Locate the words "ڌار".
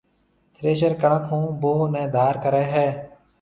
2.15-2.33